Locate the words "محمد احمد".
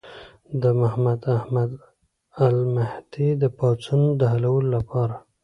0.79-1.71